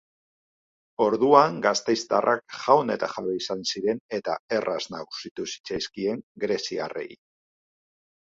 [1.03, 7.07] Orduan gasteiztarrak jaun eta jabe izan ziren eta erraz nagusitu zitzaizkien greziarrei.